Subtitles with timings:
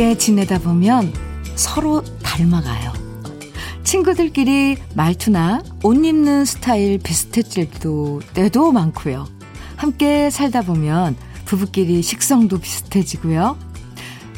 [0.00, 1.12] 가깝게 지내다 보면
[1.56, 2.90] 서로 닮아가요.
[3.84, 9.26] 친구들끼리 말투나 옷 입는 스타일 비슷해질 때도, 때도 많고요.
[9.76, 13.58] 함께 살다 보면 부부끼리 식성도 비슷해지고요.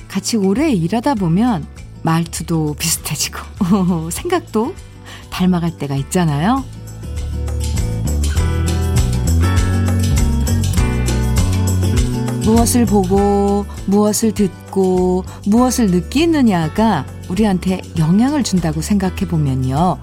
[0.09, 1.65] 같이 오래 일하다 보면
[2.03, 4.75] 말투도 비슷해지고 생각도
[5.31, 6.65] 닮아갈 때가 있잖아요.
[12.45, 19.99] 무엇을 보고, 무엇을 듣고, 무엇을 느끼느냐가 우리한테 영향을 준다고 생각해 보면요.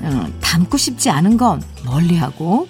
[0.00, 2.68] 어, 닮고 싶지 않은 건 멀리하고,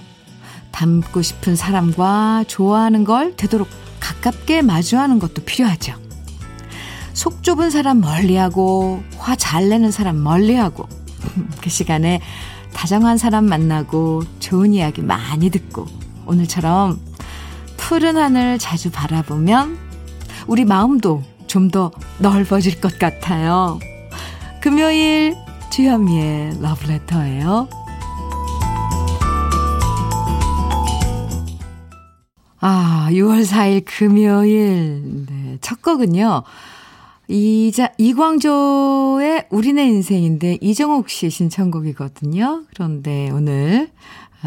[0.70, 3.68] 닮고 싶은 사람과 좋아하는 걸 되도록
[3.98, 5.94] 가깝게 마주하는 것도 필요하죠.
[7.12, 10.86] 속 좁은 사람 멀리하고, 화 잘 내는 사람 멀리하고,
[11.60, 12.20] 그 시간에
[12.72, 15.86] 다정한 사람 만나고, 좋은 이야기 많이 듣고,
[16.26, 17.00] 오늘처럼
[17.88, 19.78] 푸른 하늘 자주 바라보면
[20.48, 23.78] 우리 마음도 좀 더 넓어질 것 같아요.
[24.60, 25.36] 금요일
[25.70, 27.68] 주현미의 러브레터예요.
[32.60, 35.26] 아, 6월 4일 금요일.
[35.28, 36.42] 네, 첫 곡은요.
[37.28, 42.64] 이자, 이광조의 우리네 인생인데 이정옥 씨 신청곡이거든요.
[42.74, 43.90] 그런데 오늘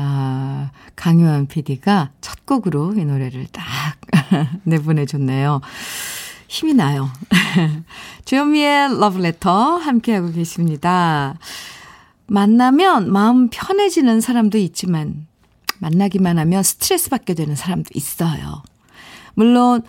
[0.01, 3.65] 아, 강요한 PD가 첫 곡으로 이 노래를 딱
[4.63, 5.59] 내보내줬네요.
[6.47, 7.09] 힘이 나요.
[8.25, 11.37] 주현미의 러브레터 함께하고 계십니다.
[12.27, 15.27] 만나면 마음 편해지는 사람도 있지만,
[15.79, 18.63] 만나기만 하면 스트레스 받게 되는 사람도 있어요.
[19.35, 19.81] 물론,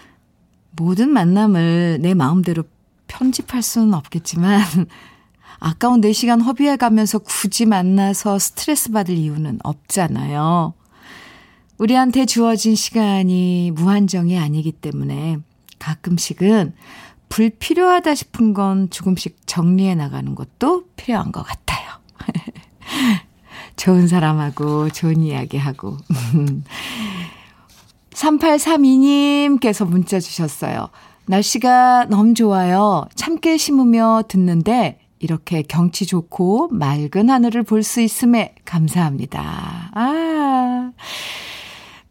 [0.72, 2.64] 모든 만남을 내 마음대로
[3.06, 4.60] 편집할 수는 없겠지만,
[5.60, 10.72] 아까운 4시간 허비해 가면서 굳이 만나서 스트레스 받을 이유는 없잖아요.
[11.78, 15.38] 우리한테 주어진 시간이 무한정이 아니기 때문에
[15.78, 16.74] 가끔씩은
[17.28, 21.90] 불필요하다 싶은 건 조금씩 정리해 나가는 것도 필요한 것 같아요.
[23.76, 25.96] 좋은 사람하고 좋은 이야기하고.
[28.12, 30.88] 3832님께서 문자 주셨어요.
[31.26, 33.06] 날씨가 너무 좋아요.
[33.14, 39.90] 참깨 심으며 듣는데 이렇게 경치 좋고 맑은 하늘을 볼 수 있음에 감사합니다.
[39.94, 40.92] 아.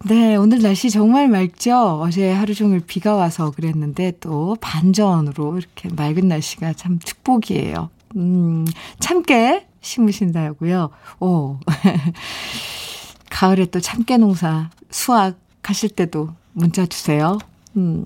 [0.05, 1.99] 네, 오늘 날씨 정말 맑죠?
[2.01, 7.89] 어제 하루 종일 비가 와서 그랬는데 또 반전으로 이렇게 맑은 날씨가 참 축복이에요.
[8.15, 8.65] 음,
[8.99, 10.89] 참깨 심으신다고요?
[11.19, 11.57] 오.
[13.29, 17.37] 가을에 또 참깨 농사 수확 하실 때도 문자 주세요.
[17.77, 18.05] 음.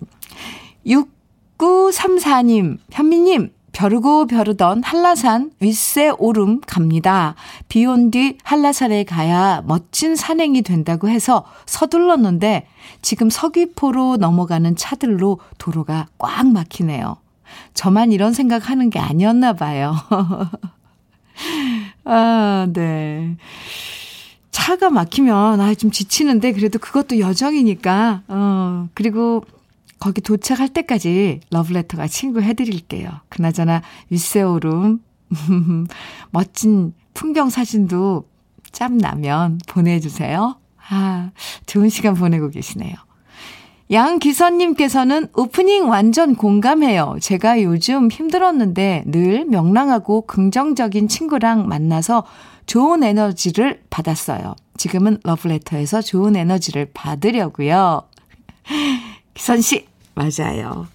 [0.86, 7.36] 6934님, 현미님, 벼르고 벼르던 한라산 윗세 오름 갑니다.
[7.68, 12.68] 비 온 뒤 한라산에 가야 멋진 산행이 된다고 해서 서둘렀는데
[13.02, 17.18] 지금 서귀포로 넘어가는 차들로 도로가 꽉 막히네요.
[17.74, 19.96] 저만 이런 생각하는 게 아니었나 봐요.
[22.06, 23.36] 아, 네.
[24.52, 29.44] 차가 막히면 아, 좀 지치는데 그래도 그것도 여정이니까 어, 그리고
[30.04, 33.10] 거기 도착할 때까지 러브레터가 친구 해드릴게요.
[33.30, 35.00] 그나저나 윗세오름
[36.32, 38.28] 멋진 풍경 사진도
[38.74, 40.58] 짬 나면 보내주세요.
[40.90, 41.32] 아,
[41.68, 42.94] 좋은 시간 보내고 계시네요.
[43.92, 47.16] 양기선님께서는 오프닝 완전 공감해요.
[47.22, 52.26] 제가 요즘 힘들었는데 늘 명랑하고 긍정적인 친구랑 만나서
[52.66, 54.56] 좋은 에너지를 받았어요.
[54.76, 58.02] 지금은 러브레터에서 좋은 에너지를 받으려고요.
[59.34, 60.88] 기선 씨, 맞아요.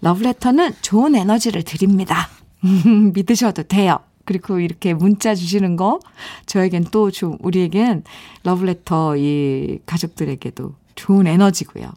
[0.00, 2.28] 러브레터는 좋은 에너지를 드립니다.
[3.14, 3.98] 믿으셔도 돼요.
[4.24, 6.00] 그리고 이렇게 문자 주시는 거,
[6.46, 8.02] 저에겐 또 좀, 우리에겐
[8.42, 11.92] 러브레터 이 가족들에게도 좋은 에너지고요.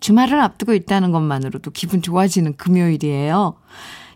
[0.00, 3.56] 주말을 앞두고 있다는 것만으로도 기분 좋아지는 금요일이에요.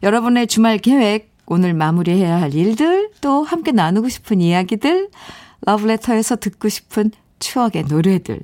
[0.02, 5.10] 여러분의 주말 계획, 오늘 마무리해야 할 일들, 또 함께 나누고 싶은 이야기들,
[5.62, 7.10] 러브레터에서 듣고 싶은
[7.40, 8.40] 추억의 노래들,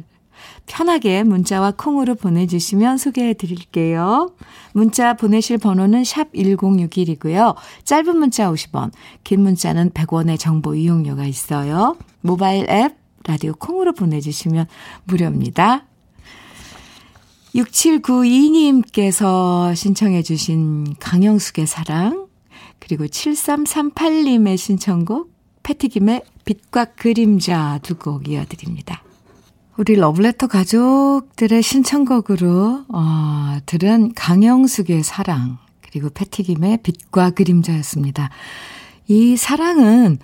[0.66, 4.32] 편하게 문자와 콩으로 보내주시면 소개해 드릴게요.
[4.72, 7.54] 문자 보내실 번호는 샵 1061이고요.
[7.84, 8.90] 짧은 문자 50원,
[9.24, 11.96] 긴 문자는 100원의 정보 이용료가 있어요.
[12.20, 14.66] 모바일 앱, 라디오 콩으로 보내주시면
[15.04, 15.86] 무료입니다.
[17.54, 22.26] 6792님께서 신청해 주신 강영숙의 사랑,
[22.78, 25.32] 그리고 7338님의 신청곡,
[25.62, 29.02] 패티김의 빛과 그림자 두 곡 이어드립니다.
[29.78, 38.30] 우리 러블레터 가족들의 신청곡으로 어, 들은 강영숙의 사랑 그리고 패티김의 빛과 그림자였습니다.
[39.06, 40.18] 이 사랑은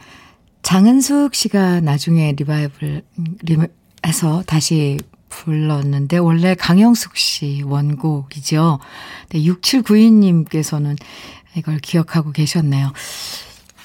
[0.62, 3.02] 장은숙 씨가 나중에 리바이벌
[4.06, 8.78] 해서 다시 불렀는데 원래 강영숙 씨 원곡이죠.
[9.31, 10.96] 네, 6792님께서는
[11.56, 12.93] 이걸 기억하고 계셨네요.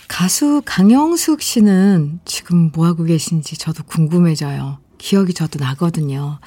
[0.07, 4.86] 가수 강영숙 씨는 지금 뭐 하고 계신지 저도 궁금해져요.
[4.97, 6.39] 기억이 저도 나거든요.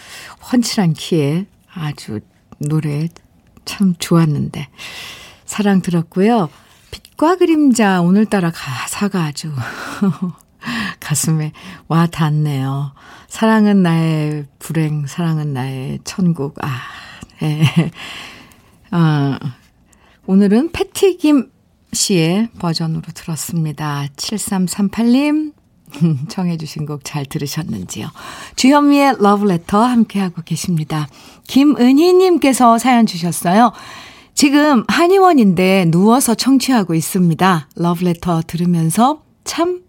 [0.52, 2.20] 훤칠한 키에 아주
[2.58, 3.08] 노래
[3.64, 4.68] 참 좋았는데.
[5.44, 6.48] 사랑 들었고요.
[6.90, 9.52] 빛과 그림자 오늘따라 가사가 아주
[11.00, 11.52] 가슴에
[11.88, 12.92] 와 닿네요.
[13.28, 16.56] 사랑은 나의 불행, 사랑은 나의 천국.
[16.64, 16.80] 아,
[17.40, 17.64] 네.
[18.90, 19.38] 아,
[20.26, 21.50] 오늘은 패티김
[21.92, 24.06] 씨의 버전으로 들었습니다.
[24.16, 25.52] 7338님,
[26.28, 28.08] 청해주신 곡 잘 들으셨는지요?
[28.56, 31.08] 주현미의 러브레터 함께하고 계십니다.
[31.46, 33.72] 김은희님께서 사연 주셨어요.
[34.34, 37.68] 지금 한의원인데 누워서 청취하고 있습니다.
[37.76, 39.82] 러브레터 들으면서 참,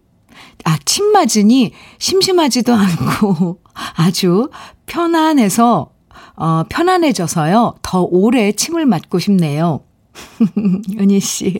[0.65, 3.59] 아, 침 맞으니 심심하지도 않고
[3.95, 4.49] 아주
[4.87, 5.91] 편안해서,
[6.35, 7.75] 어, 편안해져서요.
[7.81, 9.81] 더 오래 침을 맞고 싶네요.
[10.99, 11.59] 은희 씨,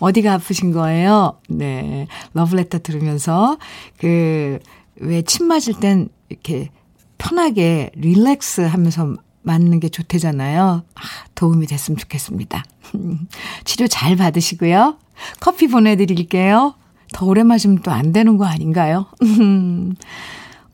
[0.00, 1.38] 어디가 아프신 거예요?
[1.48, 2.06] 네.
[2.34, 3.58] 러브레터 들으면서,
[3.98, 4.58] 그,
[5.00, 6.70] 왜 침 맞을 땐 이렇게
[7.18, 10.82] 편하게 릴렉스 하면서 맞는 게 좋대잖아요.
[10.94, 11.00] 아,
[11.34, 12.64] 도움이 됐으면 좋겠습니다.
[13.64, 14.98] 치료 잘 받으시고요.
[15.40, 16.74] 커피 보내드릴게요.
[17.12, 19.06] 더 오래 마시면 또 안 되는 거 아닌가요?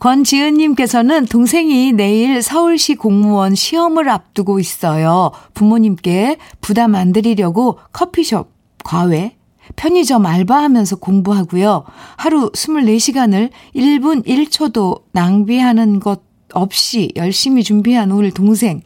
[0.04, 5.30] 권지은님께서는 동생이 내일 서울시 공무원 시험을 앞두고 있어요.
[5.54, 8.52] 부모님께 부담 안 드리려고 커피숍,
[8.84, 9.34] 과외,
[9.76, 11.84] 편의점 알바하면서 공부하고요.
[12.18, 16.20] 하루 24시간을 1분 1초도 낭비하는 것
[16.52, 18.82] 없이 열심히 준비한 우리 동생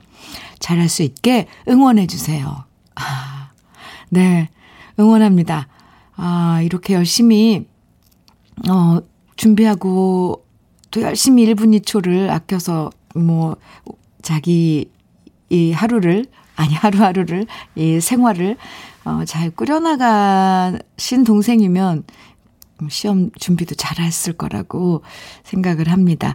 [0.60, 2.64] 잘할 수 있게 응원해 주세요.
[2.94, 3.50] 아,
[4.08, 4.48] 네.
[5.00, 5.66] 응원합니다.
[6.14, 7.66] 아, 이렇게 열심히
[8.68, 9.00] 어
[9.34, 10.44] 준비하고
[10.90, 13.56] 또 열심히 1분 2초를 아껴서 뭐
[14.22, 14.90] 자기
[15.50, 16.26] 이 하루를
[16.56, 17.46] 아니 하루하루를
[17.76, 18.56] 이 생활을
[19.04, 22.04] 어, 잘 꾸려나가신 동생이면
[22.90, 25.02] 시험 준비도 잘 했을 거라고
[25.44, 26.34] 생각을 합니다.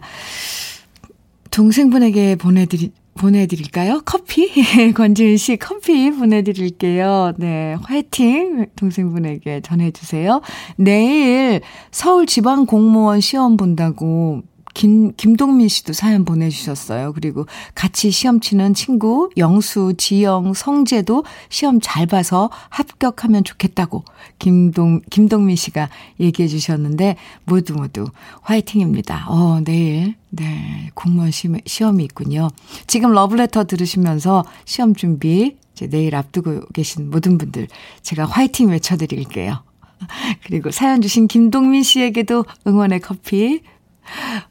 [1.50, 4.02] 동생분에게 보내드리, 보내드릴까요?
[4.04, 4.50] 커피?
[4.94, 7.32] 권지은 씨 커피 보내드릴게요.
[7.38, 8.66] 네, 화이팅!
[8.76, 10.40] 동생분에게 전해주세요.
[10.76, 14.42] 내일 서울 지방 공무원 시험 본다고
[14.74, 17.12] 김, 김동민 씨도 사연 보내주셨어요.
[17.14, 24.04] 그리고 같이 시험 치는 친구, 영수, 지영, 성재도 시험 잘 봐서 합격하면 좋겠다고
[24.38, 25.88] 김동, 김동민 씨가
[26.20, 28.06] 얘기해 주셨는데, 모두 모두
[28.42, 29.26] 화이팅입니다.
[29.28, 32.50] 어, 내일, 네, 공무원 시험이 있군요.
[32.88, 37.68] 지금 러브레터 들으시면서 시험 준비, 이제 내일 앞두고 계신 모든 분들,
[38.02, 39.62] 제가 화이팅 외쳐드릴게요.
[40.44, 43.60] 그리고 사연 주신 김동민 씨에게도 응원의 커피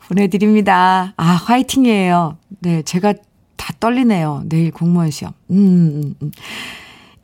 [0.08, 1.14] 보내드립니다.
[1.18, 2.38] 아, 화이팅이에요.
[2.60, 3.14] 네, 제가
[3.56, 4.44] 다 떨리네요.
[4.46, 5.34] 내일 공무원 시험.
[5.52, 6.32] 음, 음.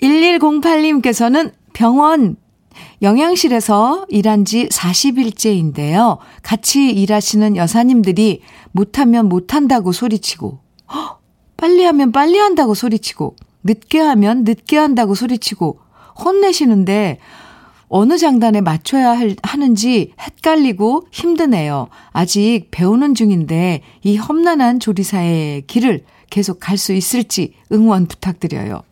[0.01, 1.51] 1108님께서는 음.
[1.73, 2.35] 병원
[3.01, 6.17] 영양실에서 일한 지 40일째인데요.
[6.43, 8.41] 같이 일하시는 여사님들이
[8.71, 10.59] 못하면 못한다고 소리치고,
[10.93, 11.19] 허,
[11.57, 15.79] 빨리 하면 빨리 한다고 소리치고, 늦게 하면 늦게 한다고 소리치고,
[16.23, 17.19] 혼내시는데,
[17.89, 21.89] 어느 장단에 맞춰야 할, 하는지 헷갈리고 힘드네요.
[22.11, 28.83] 아직 배우는 중인데 이 험난한 조리사의 길을 계속 갈 수 있을지 응원 부탁드려요.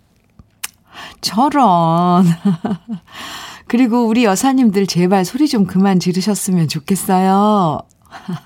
[1.21, 2.25] 저런.
[3.67, 7.79] 그리고 우리 여사님들 제발 소리 좀 그만 지르셨으면 좋겠어요.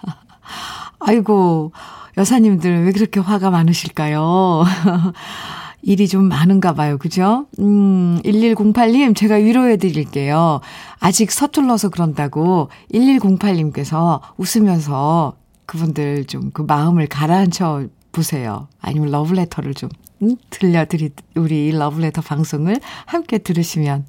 [0.99, 1.71] 아이고,
[2.17, 4.63] 여사님들 왜 그렇게 화가 많으실까요?
[5.81, 6.97] 일이 좀 많은가 봐요.
[6.97, 7.47] 그죠?
[7.59, 10.61] 음, 1108님, 제가 위로해 드릴게요.
[10.99, 15.35] 아직 서툴러서 그런다고 1108님께서 웃으면서
[15.65, 18.67] 그분들 좀 그 마음을 가라앉혀 보세요.
[18.81, 19.89] 아니면 러브레터를 좀
[20.21, 24.05] 음, 들려드리, 우리 러브레터 방송을 함께 들으시면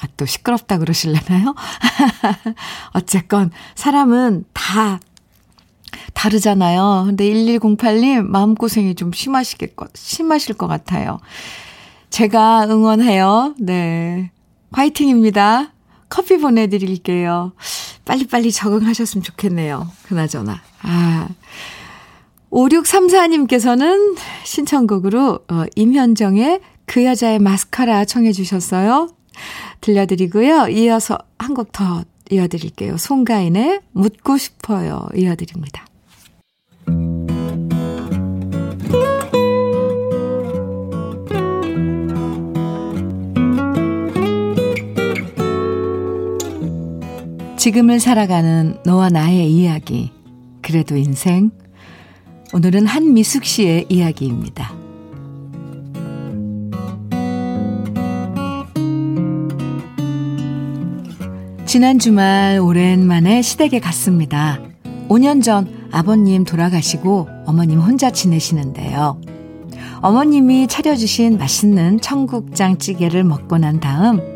[0.00, 1.54] 아, 또 시끄럽다 그러실래나요?
[2.94, 5.00] 어쨌건 사람은 다
[6.26, 7.04] 다르잖아요.
[7.06, 11.20] 근데 1108님 마음고생이 좀 심하시겠, 심하실 것 같아요.
[12.10, 13.54] 제가 응원해요.
[13.58, 14.30] 네.
[14.72, 15.72] 화이팅입니다.
[16.08, 17.52] 커피 보내드릴게요.
[18.04, 19.88] 빨리빨리 적응하셨으면 좋겠네요.
[20.04, 20.60] 그나저나.
[20.82, 21.28] 아.
[22.50, 29.10] 5634님께서는 신청곡으로 어, 임현정의 그 여자의 마스카라 청해 주셨어요.
[29.80, 30.68] 들려드리고요.
[30.68, 32.96] 이어서 한 곡 더 이어드릴게요.
[32.96, 35.06] 송가인의 묻고 싶어요.
[35.14, 35.84] 이어드립니다.
[47.66, 50.12] 지금을 살아가는 너와 나의 이야기.
[50.62, 51.50] 그래도 인생.
[52.54, 54.72] 오늘은 한미숙 씨의 이야기입니다.
[61.64, 64.60] 지난 주말 오랜만에 시댁에 갔습니다.
[65.08, 69.20] 5년 전 아버님 돌아가시고 어머님 혼자 지내시는데요.
[70.02, 74.35] 어머님이 차려주신 맛있는 청국장 찌개를 먹고 난 다음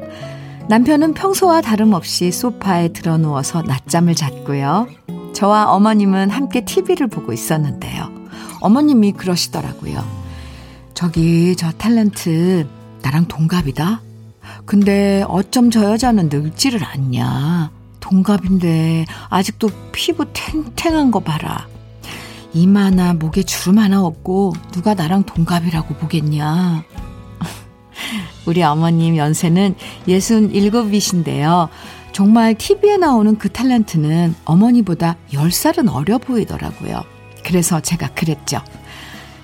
[0.70, 4.86] 남편은 평소와 다름없이 소파에 들어 누워서 낮잠을 잤고요.
[5.32, 8.08] 저와 어머님은 함께 TV를 보고 있었는데요.
[8.60, 10.00] 어머님이 그러시더라고요.
[10.94, 12.68] 저기 저 탤런트
[13.02, 14.00] 나랑 동갑이다?
[14.64, 17.72] 근데 어쩜 저 여자는 늙지를 않냐?
[17.98, 21.66] 동갑인데 아직도 피부 탱탱한 거 봐라.
[22.54, 26.84] 이마나 목에 주름 하나 없고 누가 나랑 동갑이라고 보겠냐.
[28.46, 29.74] 우리 어머님 연세는
[30.08, 31.68] 67이신데요.
[32.12, 37.02] 정말 TV에 나오는 그 탤런트는 어머니보다 10살은 어려 보이더라고요.
[37.44, 38.60] 그래서 제가 그랬죠.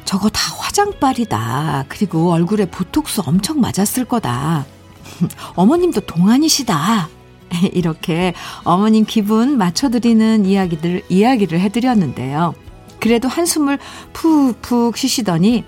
[0.04, 1.86] 저거 다 화장빨이다.
[1.88, 4.66] 그리고 얼굴에 보톡스 엄청 맞았을 거다.
[5.54, 7.08] 어머님도 동안이시다.
[7.72, 8.34] 이렇게
[8.64, 12.54] 어머님 기분 맞춰드리는 이야기들, 이야기를 해드렸는데요.
[13.00, 13.78] 그래도 한숨을
[14.12, 15.64] 푹푹 쉬시더니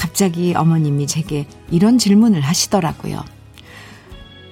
[0.00, 3.22] 갑자기 어머님이 제게 이런 질문을 하시더라고요.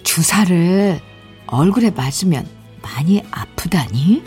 [0.03, 1.01] 주사를
[1.47, 2.47] 얼굴에 맞으면
[2.83, 4.23] 많이 아프다니?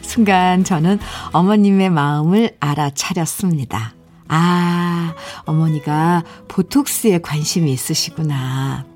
[0.00, 0.98] 순간 저는
[1.32, 3.92] 어머님의 마음을 알아차렸습니다.
[4.28, 5.14] 아,
[5.44, 8.86] 어머니가 보톡스에 관심이 있으시구나.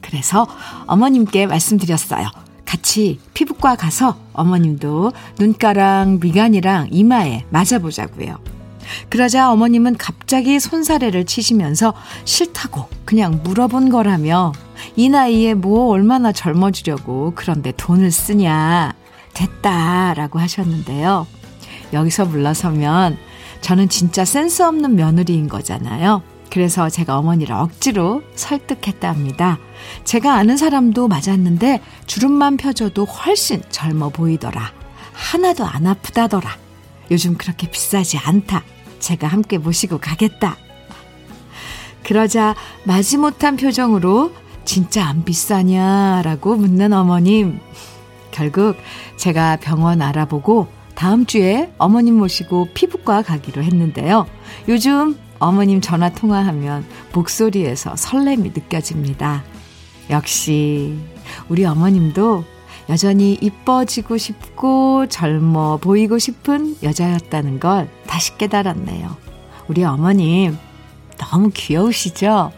[0.00, 0.48] 그래서
[0.88, 2.26] 어머님께 말씀드렸어요.
[2.64, 8.51] 같이 피부과 가서 어머님도 눈가랑 미간이랑 이마에 맞아보자고요.
[9.08, 14.52] 그러자 어머님은 갑자기 손사래를 치시면서 싫다고 그냥 물어본 거라며
[14.96, 18.94] 이 나이에 뭐 얼마나 젊어지려고 그런데 돈을 쓰냐.
[19.34, 21.26] 됐다라고 하셨는데요.
[21.92, 23.16] 여기서 물러서면
[23.60, 26.22] 저는 진짜 센스 없는 며느리인 거잖아요.
[26.50, 29.58] 그래서 제가 어머니를 억지로 설득했답니다.
[30.04, 34.72] 제가 아는 사람도 맞았는데 주름만 펴줘도 훨씬 젊어 보이더라.
[35.12, 36.61] 하나도 안 아프다더라.
[37.12, 38.64] 요즘 그렇게 비싸지 않다.
[38.98, 40.56] 제가 함께 모시고 가겠다.
[42.02, 44.32] 그러자 마지못한 표정으로
[44.64, 47.60] 진짜 안 비싸냐라고 묻는 어머님.
[48.30, 48.76] 결국
[49.16, 54.26] 제가 병원 알아보고 다음 주에 어머님 모시고 피부과 가기로 했는데요.
[54.68, 59.44] 요즘 어머님 전화 통화하면 목소리에서 설렘이 느껴집니다.
[60.08, 60.96] 역시
[61.48, 62.44] 우리 어머님도
[62.92, 69.16] 여전히 이뻐지고 싶고 젊어 보이고 싶은 여자였다는 걸 다시 깨달았네요.
[69.66, 70.58] 우리 어머님
[71.16, 72.52] 너무 귀여우시죠?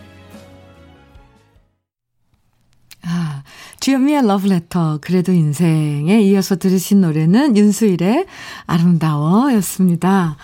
[3.02, 3.42] 아,
[3.78, 8.26] 주현미의 러브레터, 그래도 인생에 이어서 들으신 노래는 윤수일의
[8.66, 10.36] 아름다워 였습니다.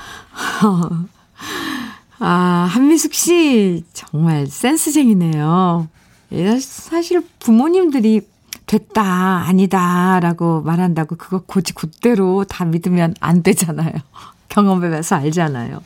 [2.20, 5.88] 아, 한미숙 씨, 정말 센스쟁이네요.
[6.30, 8.20] 예, 사실 부모님들이
[8.70, 9.02] 됐다,
[9.48, 13.90] 아니다, 라고 말한다고 그거 고지 곧대로 다 믿으면 안 되잖아요.
[14.48, 15.82] 경험해봐서 알잖아요.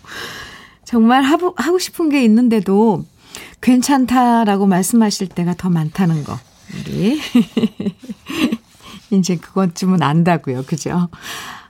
[0.84, 3.06] 정말 하고, 하고 싶은 게 있는데도
[3.62, 6.38] 괜찮다라고 말씀하실 때가 더 많다는 거.
[6.74, 7.18] 우리.
[9.12, 10.64] 이제 그것쯤은 안다고요.
[10.64, 11.08] 그죠?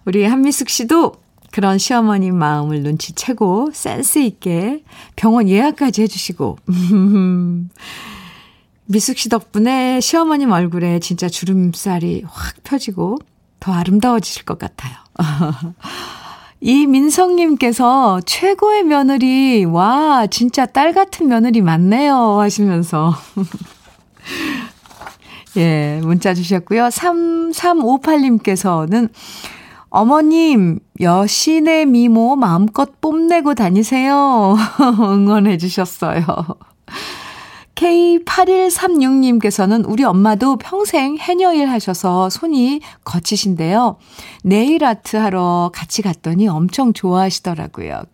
[0.06, 1.14] 우리 한미숙 씨도
[1.52, 4.82] 그런 시어머님 마음을 눈치채고 센스 있게
[5.14, 6.58] 병원 예약까지 해주시고
[8.86, 13.18] 미숙 씨 덕분에 시어머님 얼굴에 진짜 주름살이 확 펴지고
[13.60, 14.94] 더 아름다워지실 것 같아요.
[16.60, 22.40] 이민성님께서 최고의 며느리, 와, 진짜 딸 같은 며느리 많네요.
[22.40, 23.14] 하시면서.
[25.56, 26.84] 예, 문자 주셨고요.
[26.84, 29.08] 3358님께서는
[29.90, 34.56] 어머님, 여신의 미모 마음껏 뽐내고 다니세요.
[34.80, 36.24] 응원해 주셨어요.
[37.84, 43.98] K8136님께서는 우리 엄마도 평생 해녀일 하셔서 손이 거치신데요.
[44.42, 48.04] 네일 아트 하러 같이 갔더니 엄청 좋아하시더라고요.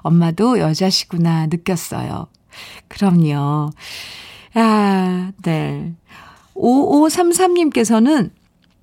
[0.00, 2.26] 엄마도 여자시구나 느꼈어요.
[2.88, 3.70] 그럼요.
[4.54, 5.94] 아, 네.
[6.54, 8.30] 5533님께서는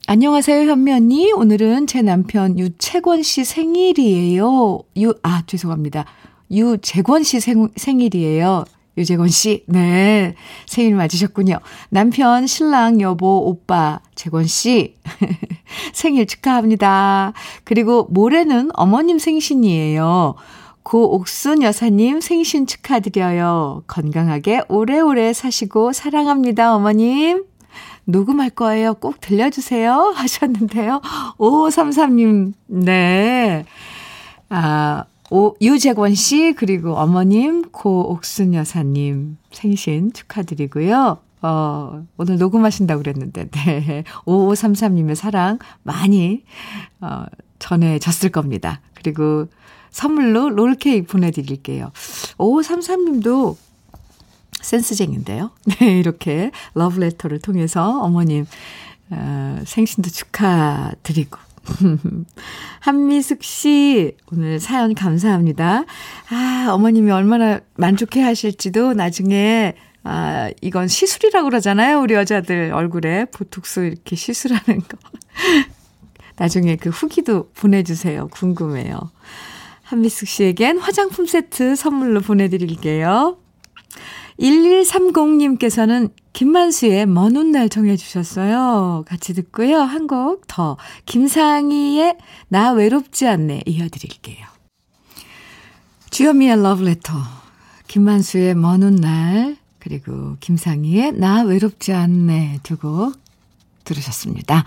[0.07, 1.31] 안녕하세요, 현미 언니.
[1.31, 4.79] 오늘은 제 남편 유채권 씨 생일이에요.
[4.97, 6.05] 유, 아, 죄송합니다.
[6.49, 8.65] 유재권 씨 생, 생일이에요.
[8.99, 10.35] 유재권 씨, 네.
[10.67, 11.59] 생일 맞으셨군요.
[11.89, 14.95] 남편, 신랑, 여보, 오빠, 재권 씨.
[15.93, 17.33] 생일 축하합니다.
[17.63, 20.35] 그리고 모레는 어머님 생신이에요.
[20.83, 23.83] 고옥순 여사님 생신 축하드려요.
[23.87, 27.45] 건강하게 오래오래 사시고 사랑합니다, 어머님.
[28.05, 28.95] 녹음할 거예요.
[28.95, 30.13] 꼭 들려주세요.
[30.17, 31.01] 하셨는데요.
[31.37, 33.65] 5533님, 네.
[34.49, 41.19] 아, 오, 유재권 씨, 그리고 어머님, 고옥순 여사님 생신 축하드리고요.
[41.41, 44.03] 어, 오늘 녹음하신다고 그랬는데, 네.
[44.25, 46.43] 5533님의 사랑 많이,
[47.01, 47.25] 어,
[47.59, 48.81] 전해졌을 겁니다.
[48.95, 49.47] 그리고
[49.91, 51.91] 선물로 롤케이크 보내드릴게요.
[52.37, 53.55] 5533님도
[54.61, 55.51] 센스쟁인데요.
[55.79, 58.45] 네, 이렇게 러브레터를 통해서 어머님,
[59.11, 61.37] 어, 생신도 축하드리고.
[62.81, 65.85] 한미숙 씨, 오늘 사연 감사합니다.
[66.29, 71.99] 아, 어머님이 얼마나 만족해 하실지도 나중에 아, 이건 시술이라고 그러잖아요.
[72.01, 74.97] 우리 여자들 얼굴에 보톡스 이렇게 시술하는 거.
[76.37, 78.29] 나중에 그 후기도 보내주세요.
[78.29, 78.97] 궁금해요.
[79.83, 83.37] 한미숙 씨에겐 화장품 세트 선물로 보내드릴게요.
[84.39, 89.03] 1130님께서는 김만수의 먼 훗날 정해 주셨어요.
[89.07, 89.79] 같이 듣고요.
[89.79, 90.77] 한 곡 더.
[91.05, 92.15] 김상희의
[92.47, 94.45] 나 외롭지 않네 이어드릴게요.
[96.09, 97.13] 주현미의 러브레터.
[97.87, 103.13] 김만수의 먼 훗날 그리고 김상희의 나 외롭지 않네 두 곡
[103.83, 104.65] 들으셨습니다.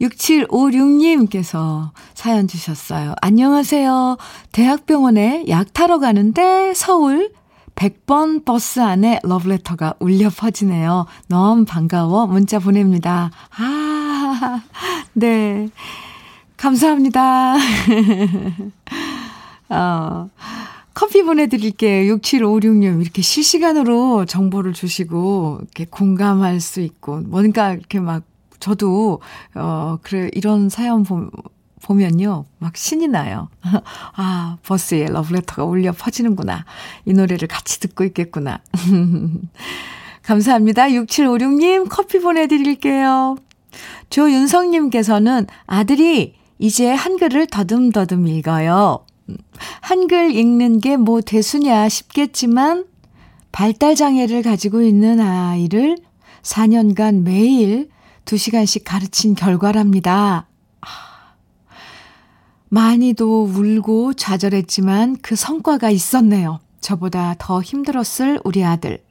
[0.00, 3.14] 6756님께서 사연 주셨어요.
[3.20, 4.16] 안녕하세요.
[4.52, 7.32] 대학병원에 약 타러 가는데 서울
[7.78, 11.06] 100번 버스 안에 러브레터가 울려 퍼지네요.
[11.28, 13.30] 너무 반가워 문자 보냅니다.
[13.56, 14.62] 아,
[15.14, 15.68] 네.
[16.56, 17.54] 감사합니다.
[19.70, 20.28] 어,
[20.92, 22.16] 커피 보내드릴게요.
[22.16, 23.00] 6756님.
[23.00, 28.24] 이렇게 실시간으로 정보를 주시고, 이렇게 공감할 수 있고, 뭔가 이렇게 막,
[28.58, 29.20] 저도,
[29.54, 31.30] 어, 그래, 이런 사연 보,
[31.82, 32.44] 보면요.
[32.58, 33.48] 막 신이 나요.
[34.16, 36.64] 아, 버스에 러브레터가 울려 퍼지는구나.
[37.04, 38.60] 이 노래를 같이 듣고 있겠구나.
[40.22, 40.88] 감사합니다.
[40.88, 43.36] 6756님 커피 보내드릴게요.
[44.10, 49.04] 조윤성님께서는 아들이 이제 한글을 더듬더듬 읽어요.
[49.80, 52.86] 한글 읽는 게 뭐 대수냐 싶겠지만
[53.52, 55.96] 발달장애를 가지고 있는 아이를
[56.42, 57.88] 4년간 매일
[58.24, 60.47] 2시간씩 가르친 결과랍니다.
[62.68, 66.60] 많이도 울고 좌절했지만 그 성과가 있었네요.
[66.80, 69.02] 저보다 더 힘들었을 우리 아들.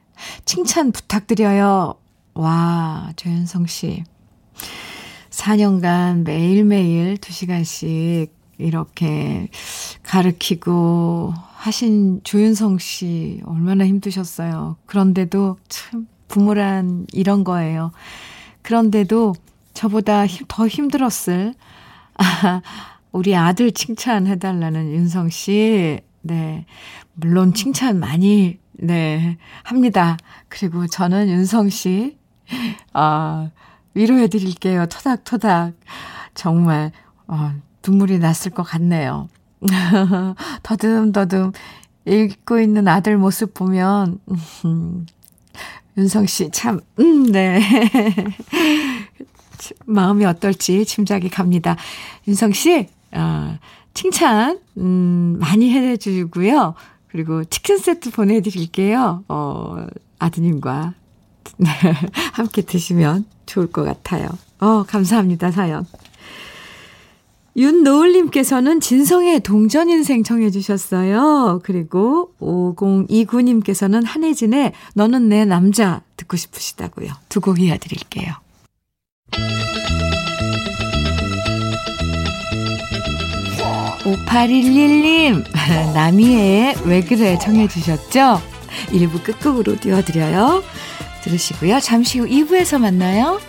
[0.45, 1.95] 칭찬 부탁드려요.
[2.33, 4.03] 와, 조현성 씨.
[5.29, 9.49] 4년간 매일매일 2시간씩 이렇게
[10.03, 14.77] 가르키고 하신 조윤성 씨 얼마나 힘드셨어요.
[14.85, 17.91] 그런데도 참 부모란 이런 거예요.
[18.63, 19.35] 그런데도
[19.73, 21.53] 저보다 더 힘들었을
[22.17, 22.61] 아,
[23.17, 25.99] 우리 아들 칭찬해달라는 윤성 씨.
[26.21, 26.67] 네.
[27.15, 30.17] 물론 칭찬 많이, 네, 합니다.
[30.49, 32.15] 그리고 저는 윤성 씨,
[32.93, 33.49] 아,
[33.95, 34.85] 위로해드릴게요.
[34.85, 35.73] 토닥토닥.
[36.35, 36.91] 정말,
[37.27, 37.53] 어,
[37.85, 39.29] 눈물이 났을 것 같네요.
[40.61, 41.53] 더듬더듬
[42.05, 44.19] 읽고 있는 아들 모습 보면,
[44.65, 45.07] 음,
[45.97, 47.61] 윤성 씨 참, 음, 네.
[49.87, 51.75] 마음이 어떨지 짐작이 갑니다.
[52.27, 53.57] 윤성 씨, 어,
[53.93, 56.75] 칭찬, 음, 많이 해주고요.
[57.07, 59.23] 그리고 치킨 세트 보내드릴게요.
[59.27, 59.87] 어,
[60.19, 60.93] 아드님과
[62.33, 64.27] 함께 드시면 좋을 것 같아요.
[64.59, 65.85] 어, 감사합니다, 사연.
[67.55, 71.61] 윤노을님께서는 진성의 동전인생 청해주셨어요.
[71.63, 77.09] 그리고 5029님께서는 한혜진의 너는 내 남자 듣고 싶으시다고요.
[77.29, 78.33] 두 곡 이어드릴게요.
[84.15, 85.43] 5811님,
[85.93, 88.41] 나미의 왜 그래 청해주셨죠?
[88.91, 90.63] 1부 끝곡으로 띄워드려요.
[91.23, 91.79] 들으시고요.
[91.81, 93.39] 잠시 후 2부에서 만나요.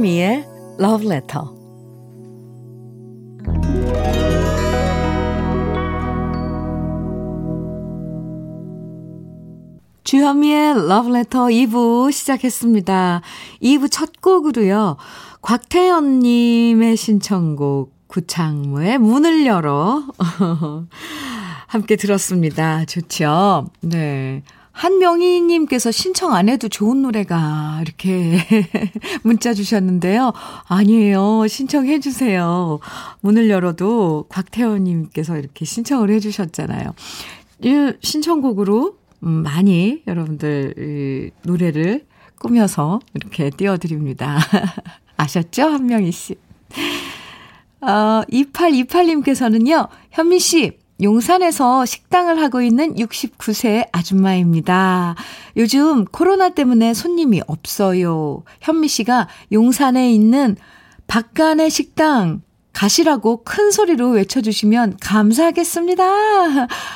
[0.00, 0.46] 주현미의
[0.80, 1.44] Love Letter.
[10.04, 13.20] 주현미의 Love Letter 2부 시작했습니다.
[13.62, 14.96] 2부 첫 곡으로요.
[15.42, 20.02] 곽태연님의 신청곡 구창모의 문을 열어
[21.68, 22.86] 함께 들었습니다.
[22.86, 23.66] 좋죠?
[23.82, 24.42] 네.
[24.80, 28.38] 한명희님께서 신청 안 해도 좋은 노래가 이렇게
[29.22, 30.32] 문자 주셨는데요.
[30.68, 31.46] 아니에요.
[31.46, 32.80] 신청해 주세요.
[33.20, 36.94] 문을 열어도 곽태원님께서 이렇게 신청을 해 주셨잖아요.
[37.62, 42.06] 이 신청곡으로 음, 많이 여러분들 이 노래를
[42.38, 44.38] 꾸며서 이렇게 띄워드립니다.
[45.18, 45.64] 아셨죠?
[45.64, 46.36] 한명희 씨.
[47.82, 55.14] 어, 2828님께서는요, 현미 씨, 용산에서 식당을 하고 있는 69세 아줌마입니다.
[55.56, 58.42] 요즘 코로나 때문에 손님이 없어요.
[58.60, 60.56] 현미 씨가 용산에 있는
[61.06, 66.04] 박간의 식당 가시라고 큰 소리로 외쳐주시면 감사하겠습니다.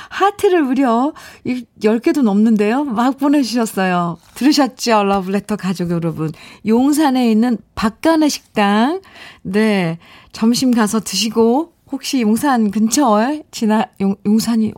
[0.08, 1.12] 하트를 무려
[1.44, 2.84] 10개도 넘는데요.
[2.84, 4.18] 막 보내주셨어요.
[4.34, 5.04] 들으셨죠?
[5.04, 6.30] 러브레터 가족 여러분.
[6.66, 9.00] 용산에 있는 박간의 식당.
[9.42, 9.98] 네.
[10.32, 14.72] 점심 가서 드시고 혹시 용산 근처에 지나 용, 용산이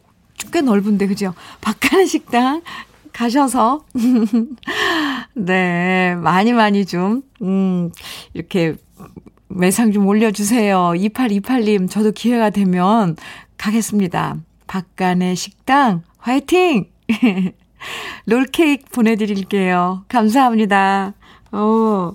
[0.53, 1.33] 꽤 넓은데 그죠?
[1.63, 2.61] 박하는 식당
[3.11, 3.87] 가셔서
[5.35, 7.91] 네 많이 많이 좀 음,
[8.35, 8.75] 이렇게
[9.49, 10.93] 매상 좀 올려주세요.
[10.95, 13.17] 2828님 저도 기회가 되면
[13.57, 14.37] 가겠습니다.
[14.67, 16.91] 박간의 식당 화이팅!
[18.27, 20.05] 롤케이크 보내드릴게요.
[20.09, 21.15] 감사합니다.
[21.53, 22.15] 오.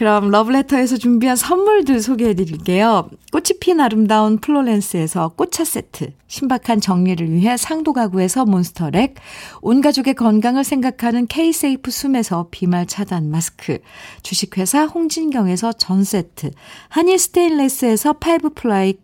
[0.00, 3.10] 그럼 러브레터에서 준비한 선물들 소개해 드릴게요.
[3.32, 9.16] 꽃이 핀 아름다운 플로렌스에서 꽃차 세트, 신박한 정리를 위해 상도 가구에서 몬스터렉,
[9.60, 13.80] 온 가족의 건강을 생각하는 K-세이프 숨에서 비말 차단 마스크,
[14.22, 16.52] 주식회사 홍진경에서 전 세트,
[16.88, 18.94] 한일 스테인레스에서 five ply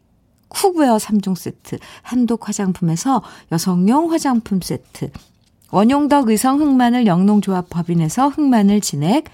[0.49, 5.11] cookware 3종 세트, 한독 화장품에서 여성용 화장품 세트,
[5.73, 9.25] 원용덕 의성 흑마늘 영농조합 법인에서 흑마늘 진액,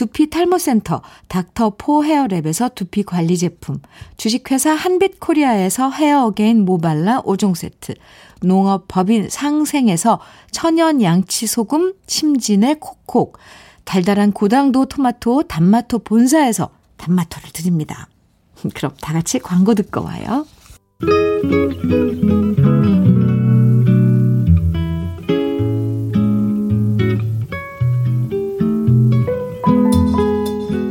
[0.00, 3.82] 두피 탈모센터 닥터 포 헤어랩에서 두피 관리 제품,
[4.16, 7.92] 주식회사 한빛코리아에서 헤어게인 모발라 5종 세트,
[8.40, 10.18] 농업 법인 상생에서
[10.52, 13.36] 천연 양치 소금 심진의 콕콕,
[13.84, 18.08] 달달한 고당도 토마토 단마토 본사에서 단마토를 드립니다.
[18.74, 20.46] 그럼 다 같이 광고 듣고 와요.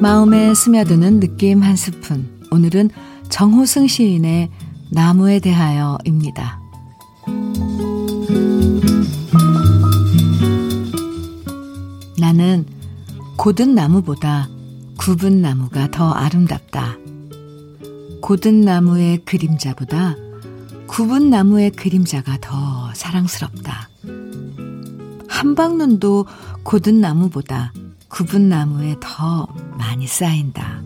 [0.02, 2.40] 마음에 스며드는 느낌 한 스푼.
[2.52, 2.90] 오늘은
[3.28, 4.50] 정호승 시인의
[4.92, 6.62] 나무에 대하여입니다.
[12.18, 12.66] 나는
[13.36, 14.48] 고든 나무보다
[14.98, 16.96] 굽은 나무가 더 아름답다.
[18.22, 20.16] 고든 나무의 그림자보다
[20.88, 23.90] 굽은 나무의 그림자가 더 사랑스럽다.
[25.28, 26.26] 한방눈도
[26.64, 27.74] 고든 나무보다
[28.08, 29.48] 굽은 나무에 더
[29.80, 30.84] 많이 쌓인다.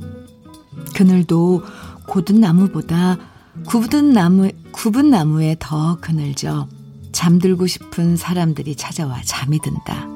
[0.96, 1.64] 그늘도
[2.08, 3.18] 고든 나무보다
[3.66, 6.68] 굽은 나무, 굽은 나무에 더 그늘져
[7.12, 10.08] 잠들고 싶은 사람들이 찾아와 잠이 든다.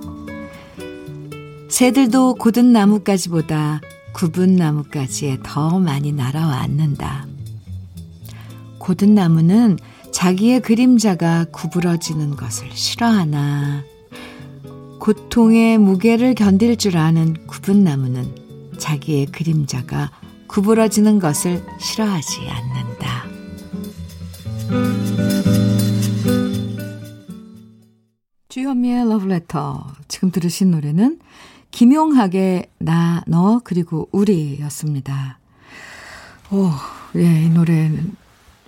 [1.70, 3.82] 새들도 고든 나무까지보다
[4.14, 7.28] 굽은 나무까지에 더 많이 날아와 앉는다.
[8.78, 9.78] 고든 나무는
[10.12, 13.84] 자기의 그림자가 구부러지는 것을 싫어하나
[15.00, 18.47] 고통의 무게를 견딜 줄 아는 굽은 나무는
[18.78, 20.12] 자기의 그림자가
[20.48, 23.26] 구부러지는 것을 싫어하지 않는다.
[28.50, 29.94] 주현미의 러브레터.
[30.08, 31.20] 지금 들으신 노래는
[31.72, 35.40] 김용학의 나, 너, 그리고 우리 였습니다.
[36.50, 36.72] 오,
[37.18, 38.16] 예, 이 노래는,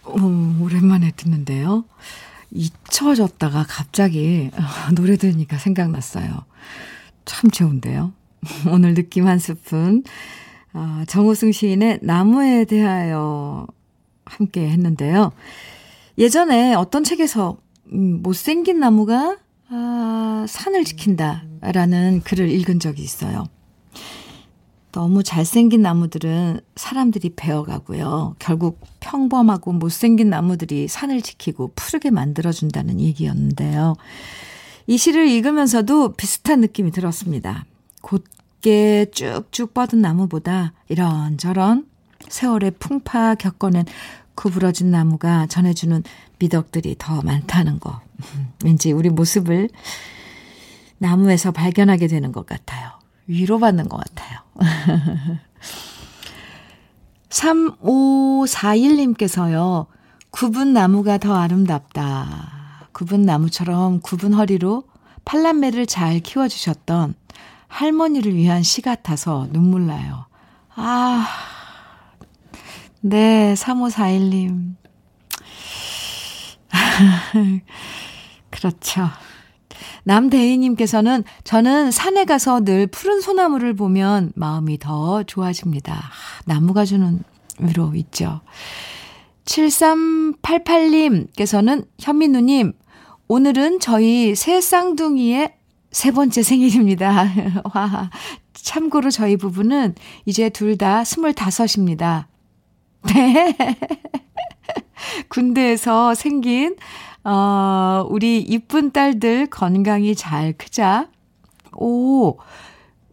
[0.06, 1.86] 오, 오랜만에 듣는데요.
[2.52, 4.52] 잊혀졌다가 갑자기
[4.96, 6.46] 노래 들으니까 생각났어요.
[7.26, 8.14] 참 좋은데요.
[8.72, 10.04] 오늘 느낌 한 스푼.
[10.74, 13.68] 아, 정호승 시인의 나무에 대하여
[14.26, 15.32] 함께 했는데요.
[16.18, 17.58] 예전에 어떤 책에서
[17.94, 19.38] 음, 못생긴 나무가
[19.70, 23.46] 아, 산을 지킨다라는 글을 읽은 적이 있어요.
[24.92, 28.36] 너무 잘생긴 나무들은 사람들이 베어가고요.
[28.40, 33.96] 결국 평범하고 못생긴 나무들이 산을 지키고 푸르게 만들어준다는 얘기였는데요.
[34.88, 37.66] 이 시를 읽으면서도 비슷한 느낌이 들었습니다.
[38.02, 41.88] 곧게 쭉쭉 뻗은 나무보다 이런저런
[42.28, 43.86] 세월의 풍파 겪어낸
[44.36, 46.04] 구부러진 나무가 전해주는
[46.40, 48.02] 미덕들이 더 많다는 거.
[48.64, 49.70] 왠지 우리 모습을
[50.98, 52.92] 나무에서 발견하게 되는 것 같아요.
[53.28, 54.40] 위로받는 것 같아요.
[57.30, 59.88] 3541님께서요,
[60.32, 62.88] 굽은 나무가 더 아름답다.
[62.94, 64.84] 굽은 나무처럼 굽은 허리로
[65.26, 67.14] 팔남매를 잘 키워주셨던
[67.70, 70.26] 할머니를 위한 시 같아서 눈물 나요.
[70.76, 71.26] 아,
[73.00, 74.76] 네, 3541님.
[78.50, 79.08] 그렇죠.
[80.04, 86.10] 남대희님께서는 저는 산에 가서 늘 푸른 소나무를 보면 마음이 더 좋아집니다.
[86.46, 87.24] 나무가 주는
[87.60, 88.42] 위로 있죠.
[89.46, 92.74] 7388님께서는 현민우님,
[93.28, 95.59] 오늘은 저희 새 쌍둥이의
[95.92, 97.26] 세 번째 생일입니다.
[97.74, 98.10] 와,
[98.54, 102.28] 참고로 저희 부부는 이제 둘 다 스물다섯입니다.
[103.14, 103.56] 네.
[105.30, 106.76] 군대에서 생긴,
[107.24, 111.08] 어, 우리 이쁜 딸들 건강히 잘 크자.
[111.76, 112.38] 오,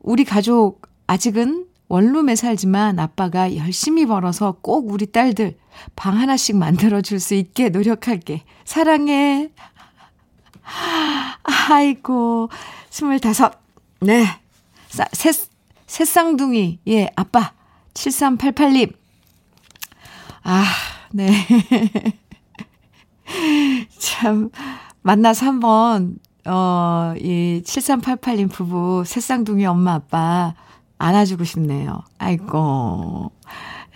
[0.01, 5.57] 우리 가족 아직은 원룸에 살지만 아빠가 열심히 벌어서 꼭 우리 딸들
[5.95, 8.43] 방 하나씩 만들어 줄 수 있게 노력할게.
[8.65, 9.51] 사랑해.
[11.43, 12.51] 아이고,
[12.91, 13.53] 스물다섯.
[14.01, 14.27] 네.
[14.89, 15.33] 새,
[15.87, 16.81] 새쌍둥이.
[16.89, 17.53] 예, 아빠.
[17.95, 18.93] 7388님.
[20.43, 20.65] 아,
[21.13, 21.33] 네.
[23.99, 24.51] 참,
[25.03, 30.55] 만나서 한번, 어, 이 7388님 부부, 새쌍둥이 엄마, 아빠
[30.99, 32.03] 안아주고 싶네요.
[32.19, 33.33] 아이고,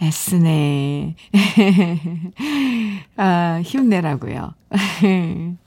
[0.02, 1.14] 애쓰네.
[3.16, 4.54] 아, 힘내라고요.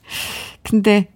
[0.64, 1.12] 근데,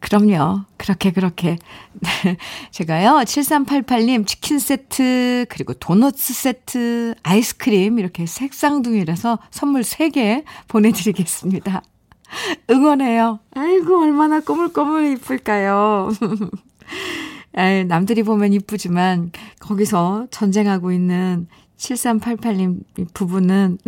[0.00, 0.62] 그럼요.
[0.76, 1.56] 그렇게, 그렇게.
[2.70, 11.82] 제가요, 7388님 치킨 세트, 그리고 도넛 세트, 아이스크림, 이렇게 색상둥이라서 선물 3개 보내드리겠습니다.
[12.70, 13.40] 응원해요.
[13.54, 16.10] 아이고, 얼마나 꼬물꼬물 이쁠까요?
[17.56, 22.80] 아 남들이 보면 이쁘지만, 거기서 전쟁하고 있는 7388님
[23.14, 23.78] 부부는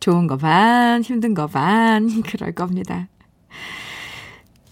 [0.00, 3.08] 좋은 거 반, 힘든 거 반, 그럴 겁니다.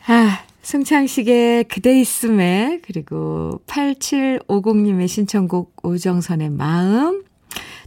[0.07, 7.25] 아, 승창식의 그대 있음에, 그리고 8750님의 신청곡 오정선의 마음,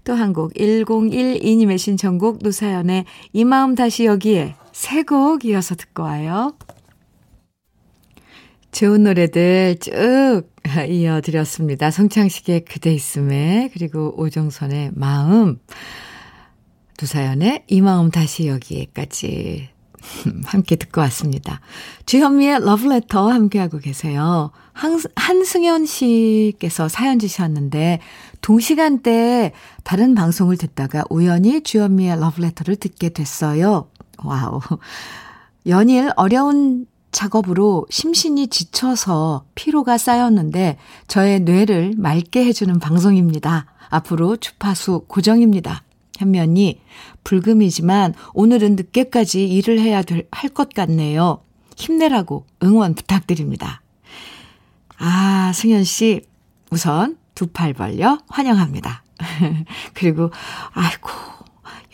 [0.04, 6.56] 또 한 곡 1012님의 신청곡 노사연의 이 마음 다시 여기에 세 곡 이어서 듣고 와요.
[8.72, 10.44] 좋은 노래들 쭉
[10.90, 11.90] 이어드렸습니다.
[11.90, 15.58] 성창식의 그대 있음에 그리고 오정선의 마음
[16.98, 19.70] 두사연의 이 마음 다시 여기에까지
[20.46, 21.62] 함께 듣고 왔습니다.
[22.06, 24.52] 주현미의 러브레터 함께하고 계세요.
[24.74, 28.00] 한, 한승현 씨께서 사연 주셨는데
[28.42, 33.90] 동시간대에 다른 방송을 듣다가 우연히 주현미의 러브레터를 듣게 됐어요.
[34.24, 34.60] wow.
[35.68, 43.66] 연일 어려운 작업으로 심신이 지쳐서 피로가 쌓였는데 저의 뇌를 맑게 해주는 방송입니다.
[43.90, 45.85] 앞으로 주파수 고정입니다.
[46.18, 46.82] 현면이
[47.24, 50.02] 불금이지만 오늘은 늦게까지 일을 해야
[50.32, 51.42] 할것 같네요.
[51.78, 53.82] 힘내라고 응원 부탁드립니다.
[54.98, 56.22] 아, 승현 씨,
[56.72, 59.04] 우선 두 팔 벌려 환영합니다.
[59.94, 60.32] 그리고,
[60.72, 61.10] 아이고,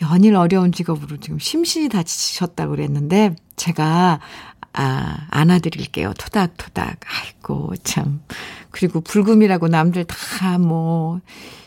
[0.02, 4.20] 연일 어려운 직업으로 지금 심신이 다치셨다고 그랬는데, 제가,
[4.72, 6.14] 아, 안아드릴게요.
[6.14, 7.00] 토닥토닥.
[7.06, 8.22] 아이고, 참.
[8.70, 11.20] 그리고 불금이라고 남들 다 뭐,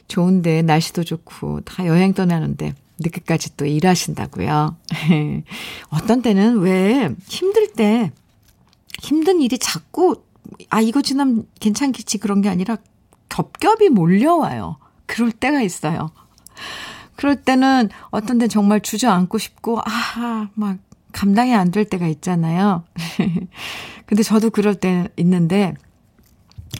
[0.08, 4.78] 좋은데, 날씨도 좋고, 다 여행 떠나는데, 늦게까지 또 일하신다고요.
[5.90, 8.12] 어떤 때는 왜 힘들 때,
[9.02, 10.24] 힘든 일이 자꾸,
[10.70, 12.78] 아, 이거 지나면 괜찮겠지 그런 게 아니라
[13.30, 14.78] 겹겹이 몰려와요.
[15.08, 16.12] 그럴 때가 있어요.
[17.16, 20.78] 그럴 때는 어떤 때 정말 주저앉고 싶고, 아, 막
[21.12, 22.84] 감당이 안 될 때가 있잖아요.
[24.06, 25.74] 근데 저도 그럴 때 있는데,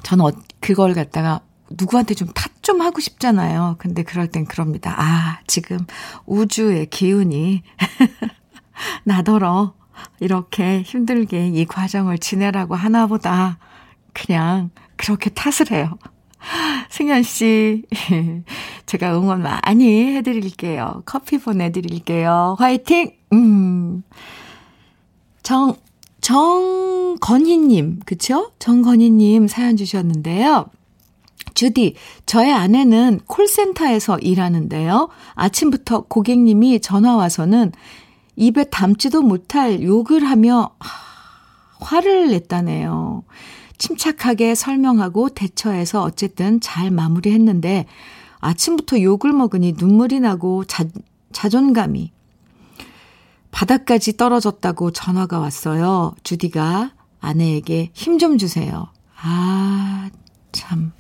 [0.04, 3.76] 저는 어, 그걸 갖다가 누구한테 좀 탓 좀 하고 싶잖아요.
[3.78, 4.96] 근데 그럴 땐 그럽니다.
[4.98, 5.78] 아, 지금
[6.26, 7.62] 우주의 기운이
[9.06, 9.76] 나더러
[10.20, 13.60] 이렇게 힘들게 이 과정을 지내라고 하나 보다.
[14.14, 16.00] 그냥 그렇게 탓을 해요.
[16.90, 17.84] 승현 씨,
[18.88, 21.04] 제가 응원 많이 해드릴게요.
[21.06, 22.56] 커피 보내드릴게요.
[22.58, 23.12] 화이팅!
[23.32, 24.02] 음.
[25.44, 25.76] 정,
[26.22, 28.52] 정건희님, 그쵸?
[28.58, 30.72] 정건희님 사연 주셨는데요.
[31.56, 35.10] 주디, 저의 아내는 콜센터에서 일하는데요.
[35.34, 37.72] 아침부터 고객님이 전화 와서는
[38.36, 40.76] 입에 담지도 못할 욕을 하며
[41.80, 43.24] 화를 냈다네요.
[43.78, 47.86] 침착하게 설명하고 대처해서 어쨌든 잘 마무리했는데
[48.40, 50.86] 아침부터 욕을 먹으니 눈물이 나고 자,
[51.32, 52.12] 자존감이
[53.52, 56.14] 바닥까지 떨어졌다고 전화가 왔어요.
[56.24, 56.92] 주디가
[57.22, 58.88] 아내에게 힘 좀 주세요.
[59.22, 60.10] 아,
[60.52, 60.92] 참.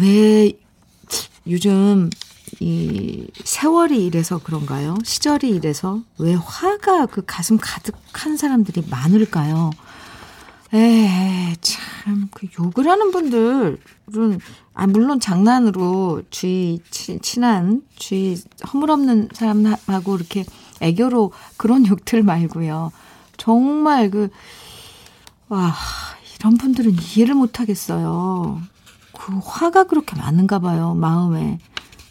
[0.00, 0.52] 왜
[1.46, 2.10] 요즘
[2.60, 4.96] 이 세월이 이래서 그런가요?
[5.04, 9.70] 시절이 이래서 왜 화가 그 가슴 가득한 사람들이 많을까요?
[10.74, 14.40] 에, 참, 그 욕을 하는 분들은,
[14.74, 18.36] 아, 물론 장난으로 주위, 치, 친한, 주위
[18.70, 20.44] 허물없는 사람하고 이렇게
[20.80, 22.92] 애교로 그런 욕들 말고요.
[23.38, 24.28] 정말 그,
[25.48, 25.74] 와,
[26.38, 28.60] 이런 분들은 이해를 못 하겠어요.
[29.28, 31.58] 그 화가 그렇게 많은가 봐요, 마음에.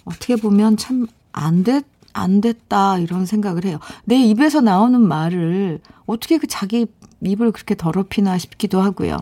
[0.06, 3.80] 어떻게 보면 참 안 됐, 안 됐다, 이런 생각을 해요.
[4.06, 6.88] 내 입에서 나오는 말을 어떻게 그 자기
[7.22, 9.20] 입을 그렇게 더럽히나 싶기도 하고요.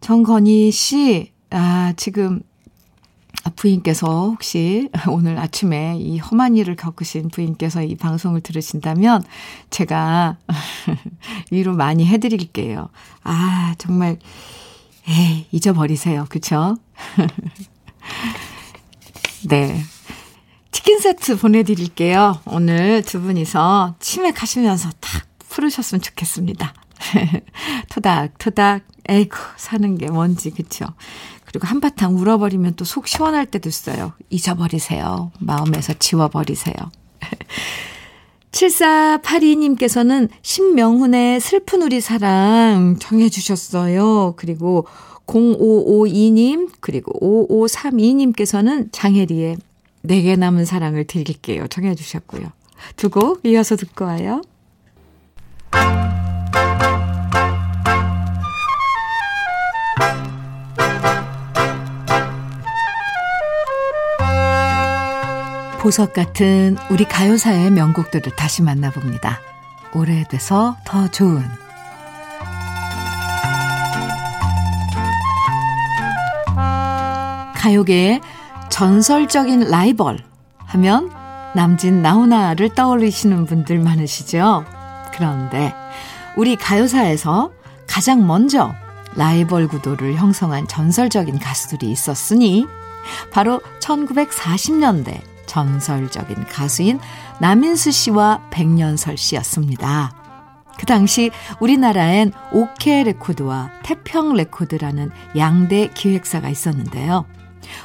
[0.00, 2.40] 정건희 씨, 아, 지금
[3.56, 9.22] 부인께서 혹시 오늘 아침에 이 험한 일을 겪으신 부인께서 이 방송을 들으신다면
[9.68, 10.38] 제가
[11.50, 12.88] 위로 많이 해드릴게요.
[13.24, 14.18] 아, 정말,
[15.08, 16.26] 에이, 잊어버리세요.
[16.28, 16.76] 그쵸?
[19.48, 19.82] 네.
[20.70, 22.40] 치킨 세트 보내드릴게요.
[22.46, 26.72] 오늘 두 분이서 치맥 하시면서 탁 풀으셨으면 좋겠습니다.
[27.90, 30.86] 토닥토닥, 에이구, 사는 게 뭔지, 그쵸?
[31.44, 34.12] 그리고 한바탕 울어버리면 또 속 시원할 때도 있어요.
[34.30, 35.32] 잊어버리세요.
[35.40, 36.74] 마음에서 지워버리세요.
[38.52, 44.34] 7482님께서는 신명훈의 슬픈 우리 사랑 청해 주셨어요.
[44.36, 44.86] 그리고
[45.26, 49.56] 0552님, 그리고 5532님께서는 장혜리의
[50.02, 51.66] 내게 남은 사랑을 드릴게요.
[51.68, 52.50] 청해 주셨고요.
[52.96, 54.42] 두 곡 이어서 듣고 와요.
[65.82, 69.40] 보석 같은 우리 가요사의 명곡들을 다시 만나봅니다.
[69.92, 71.42] 오래돼서 더 좋은
[77.56, 78.20] 가요계의
[78.70, 80.18] 전설적인 라이벌
[80.66, 81.10] 하면
[81.56, 84.64] 남진 나훈아를 떠올리시는 분들 많으시죠?
[85.12, 85.74] 그런데
[86.36, 87.50] 우리 가요사에서
[87.88, 88.72] 가장 먼저
[89.16, 92.68] 라이벌 구도를 형성한 전설적인 가수들이 있었으니
[93.32, 96.98] 바로 1940년대 전설적인 가수인
[97.38, 100.14] 남인수 씨와 백년설 씨였습니다.
[100.78, 107.26] 그 당시 우리나라엔 오케 레코드와 태평 레코드라는 양대 기획사가 있었는데요.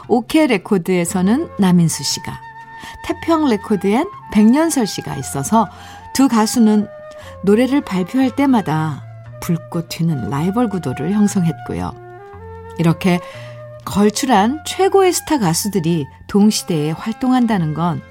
[0.08, 2.39] 오케 레코드에서는 남인수 씨가,
[3.06, 5.67] 태평 레코드엔 백년설 씨가 있어서
[6.13, 6.88] 두 가수는
[7.43, 9.03] 노래를 발표할 때마다
[9.41, 11.93] 불꽃 튀는 라이벌 구도를 형성했고요.
[12.80, 13.19] 이렇게
[13.88, 18.02] 걸출한 최고의 스타 가수들이 동시대에 활동한다는 건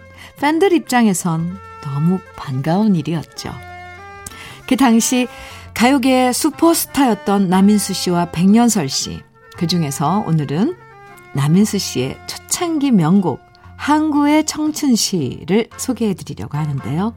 [0.40, 3.52] 팬들 입장에선 너무 반가운 일이었죠.
[4.66, 5.28] 그 당시
[5.74, 9.20] 가요계의 슈퍼스타였던 남인수 씨와 백년설 씨.
[9.58, 10.74] 그 중에서 오늘은
[11.34, 13.40] 남인수 씨의 초창기 명곡
[13.76, 17.14] 항구의 청춘 시를 소개해 드리려고 하는데요.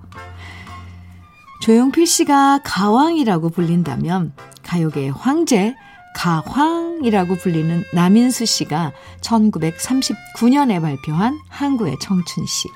[1.62, 5.76] 조용필 씨가 가왕이라고 불린다면 가요계의 황제
[6.20, 12.68] 가황이라고 불리는 남인수 씨가 1939년에 발표한 한국의 청춘시.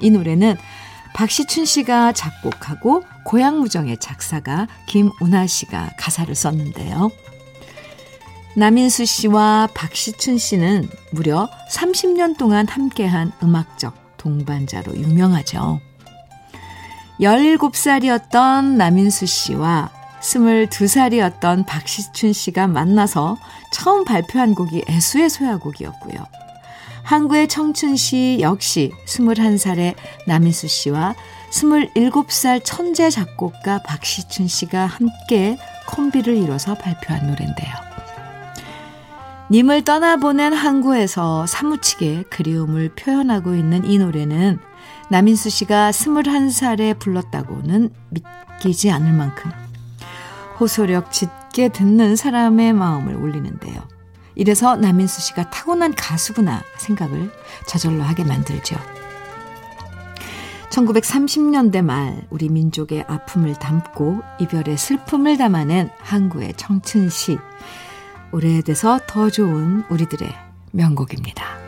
[0.00, 0.56] 이 노래는
[1.14, 7.10] 박시춘 씨가 작곡하고 고향무정의 작사가 김운하 씨가 가사를 썼는데요.
[8.56, 15.80] 남인수 씨와 박시춘 씨는 무려 30년 동안 함께한 음악적 동반자로 유명하죠.
[17.20, 23.36] 17살이었던 남인수 씨와 22살이었던 박시춘 씨가 만나서
[23.72, 26.26] 처음 발표한 곡이 애수의 소야곡이었고요.
[27.02, 29.94] 항구의 청춘 씨 역시 21살의
[30.26, 31.14] 남인수 씨와
[31.50, 37.74] 27살 천재 작곡가 박시춘 씨가 함께 콤비를 이뤄서 발표한 노래인데요.
[39.50, 44.58] 님을 떠나보낸 항구에서 사무치게 그리움을 표현하고 있는 이 노래는
[45.08, 49.50] 남인수 씨가 21살에 불렀다고는 믿기지 않을 만큼
[50.58, 53.80] 호소력 짙게 듣는 사람의 마음을 울리는데요.
[54.34, 57.30] 이래서 남인수 씨가 타고난 가수구나 생각을
[57.66, 58.76] 저절로 하게 만들죠.
[60.70, 67.38] 1930년대 말 우리 민족의 아픔을 담고 이별의 슬픔을 담아낸 항구의 청춘시.
[68.30, 70.28] 오래돼서 더 좋은 우리들의
[70.72, 71.67] 명곡입니다.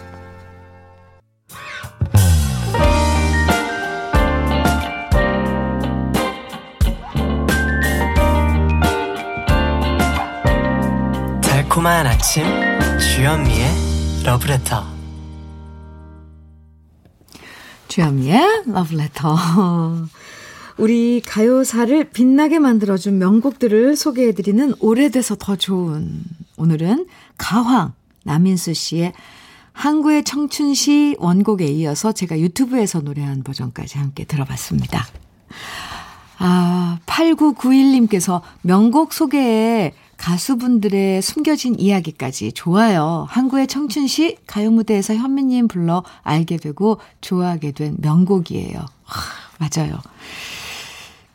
[11.80, 12.44] 달콤한 아침
[12.98, 13.68] 주현미의
[14.24, 14.84] 러브레터
[17.88, 19.36] 주현미의 러브레터
[20.76, 26.22] 우리 가요사를 빛나게 만들어준 명곡들을 소개해드리는 오래돼서 더 좋은
[26.58, 27.06] 오늘은
[27.38, 29.14] 가황 남인수 씨의
[29.72, 35.06] 항구의 청춘시 원곡에 이어서 제가 유튜브에서 노래한 버전까지 함께 들어봤습니다.
[36.38, 43.26] 아, 8991님께서 명곡 소개에 가수분들의 숨겨진 이야기까지 좋아요.
[43.30, 48.78] 한국의 청춘 시 가요 무대에서 현미님 불러 알게 되고 좋아하게 된 명곡이에요.
[49.04, 49.22] 하,
[49.58, 49.98] 맞아요.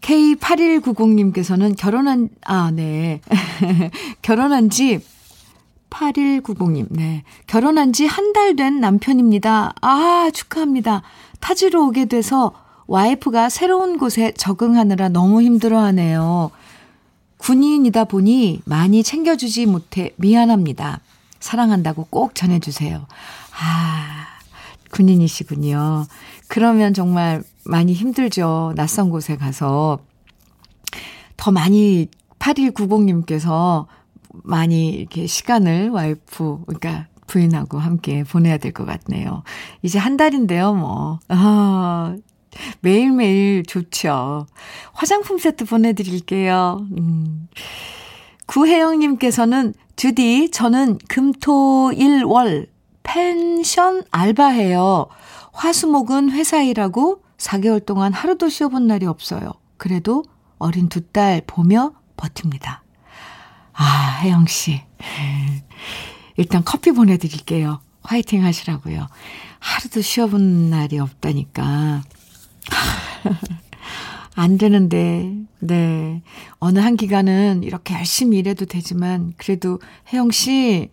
[0.01, 3.21] K8190님께서는 결혼한, 아, 네.
[4.21, 4.99] 결혼한 지
[5.89, 7.23] 8190님, 네.
[7.47, 9.73] 결혼한 지 한 달 된 남편입니다.
[9.81, 11.01] 아, 축하합니다.
[11.39, 12.51] 타지로 오게 돼서
[12.86, 16.51] 와이프가 새로운 곳에 적응하느라 너무 힘들어 하네요.
[17.38, 21.01] 군인이다 보니 많이 챙겨주지 못해 미안합니다.
[21.39, 23.05] 사랑한다고 꼭 전해주세요.
[23.59, 24.25] 아,
[24.91, 26.05] 군인이시군요.
[26.47, 28.73] 그러면 정말 많이 힘들죠.
[28.75, 29.99] 낯선 곳에 가서.
[31.38, 32.07] 더 많이
[32.39, 33.86] 8190님께서
[34.43, 39.43] 많이 이렇게 시간을 와이프, 그러니까 부인하고 함께 보내야 될 것 같네요.
[39.81, 41.19] 이제 한 달인데요, 뭐.
[41.27, 42.15] 아,
[42.81, 44.45] 매일매일 좋죠.
[44.93, 46.85] 화장품 세트 보내드릴게요.
[46.97, 47.47] 음.
[48.47, 52.67] 구혜영님께서는 주디, 저는 금토 일월
[53.03, 55.07] 펜션 알바해요.
[55.53, 59.51] 화수목은 회사 일하고 4개월 동안 하루도 쉬어본 날이 없어요.
[59.77, 60.23] 그래도
[60.57, 62.83] 어린 두 딸 보며 버팁니다.
[63.73, 64.81] 아, 혜영씨.
[66.37, 67.81] 일단 커피 보내드릴게요.
[68.03, 69.07] 화이팅 하시라고요.
[69.59, 72.03] 하루도 쉬어본 날이 없다니까.
[74.36, 76.22] 안 되는데, 네.
[76.59, 79.80] 어느 한 기간은 이렇게 열심히 일해도 되지만, 그래도
[80.11, 80.91] 혜영 씨,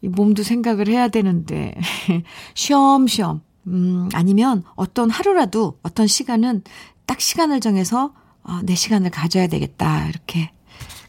[0.00, 1.74] 이 몸도 생각을 해야 되는데,
[2.54, 6.62] 쉬엄쉬엄, 음, 아니면 어떤 하루라도, 어떤 시간은
[7.06, 10.08] 딱 시간을 정해서, 어, 내 시간을 가져야 되겠다.
[10.08, 10.50] 이렇게.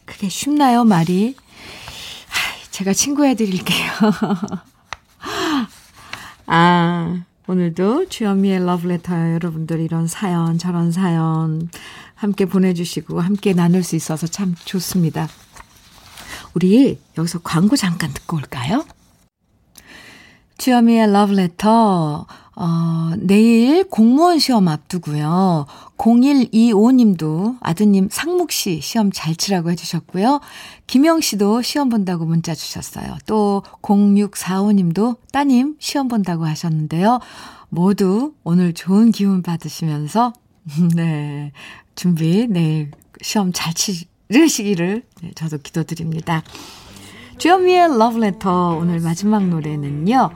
[0.04, 1.34] 그게 쉽나요, 말이?
[2.80, 3.90] 제가 친구 해 드릴게요.
[6.46, 11.68] 아, 오늘도 주현미의 러브레터 여러분들 이런 사연, 저런 사연
[12.14, 15.26] 함께 보내주시고 함께 나눌 수 있어서 참 좋습니다.
[16.54, 18.84] 우리 여기서 광고 잠깐 듣고 올까요?
[20.58, 22.28] 주현미의 러브레터
[22.62, 25.64] 어, 내일 공무원 시험 앞두고요.
[25.96, 30.40] 0125님도 아드님 상묵 씨 시험 잘 치라고 해주셨고요.
[30.86, 33.16] 김영 씨도 시험 본다고 문자 주셨어요.
[33.24, 37.20] 또 0645님도 따님 시험 본다고 하셨는데요.
[37.70, 40.34] 모두 오늘 좋은 기운 받으시면서
[40.94, 41.52] 네
[41.94, 42.90] 준비 내일
[43.22, 46.42] 시험 잘 치르시기를 네, 저도 기도드립니다.
[47.38, 50.30] 주현미의 러브레터 오늘 마지막 노래는요.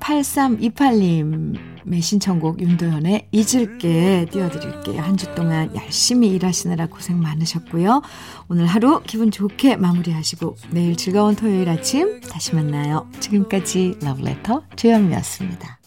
[0.00, 5.00] 8328님의 신청곡 윤도현의 잊을게 띄워드릴게요.
[5.02, 8.00] 한 주 동안 열심히 일하시느라 고생 많으셨고요.
[8.48, 13.06] 오늘 하루 기분 좋게 마무리하시고 내일 즐거운 토요일 아침 다시 만나요.
[13.20, 15.79] 지금까지 러브레터 주현미였습니다.